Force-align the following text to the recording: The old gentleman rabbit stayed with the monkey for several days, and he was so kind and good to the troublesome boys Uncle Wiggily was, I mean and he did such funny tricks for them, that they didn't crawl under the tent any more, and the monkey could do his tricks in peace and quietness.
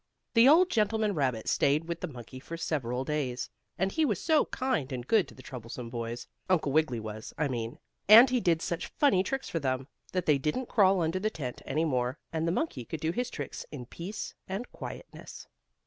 The 0.33 0.49
old 0.49 0.71
gentleman 0.71 1.13
rabbit 1.13 1.47
stayed 1.47 1.87
with 1.87 1.99
the 2.01 2.07
monkey 2.07 2.39
for 2.39 2.57
several 2.57 3.03
days, 3.05 3.47
and 3.77 3.91
he 3.91 4.03
was 4.03 4.19
so 4.19 4.45
kind 4.45 4.91
and 4.91 5.05
good 5.05 5.27
to 5.27 5.35
the 5.35 5.43
troublesome 5.43 5.91
boys 5.91 6.25
Uncle 6.49 6.71
Wiggily 6.71 6.99
was, 6.99 7.35
I 7.37 7.47
mean 7.47 7.77
and 8.07 8.27
he 8.27 8.39
did 8.39 8.63
such 8.63 8.87
funny 8.87 9.21
tricks 9.21 9.47
for 9.47 9.59
them, 9.59 9.87
that 10.11 10.25
they 10.25 10.39
didn't 10.39 10.69
crawl 10.69 11.01
under 11.01 11.19
the 11.19 11.29
tent 11.29 11.61
any 11.67 11.85
more, 11.85 12.17
and 12.33 12.47
the 12.47 12.51
monkey 12.51 12.83
could 12.83 12.99
do 12.99 13.11
his 13.11 13.29
tricks 13.29 13.63
in 13.71 13.85
peace 13.85 14.33
and 14.47 14.71
quietness. 14.71 15.45